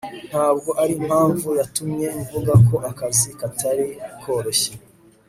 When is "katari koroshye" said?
3.39-4.71